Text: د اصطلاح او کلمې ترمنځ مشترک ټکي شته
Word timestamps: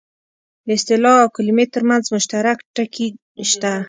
د 0.65 0.67
اصطلاح 0.77 1.17
او 1.23 1.29
کلمې 1.35 1.65
ترمنځ 1.73 2.03
مشترک 2.15 2.57
ټکي 2.75 3.07
شته 3.49 3.71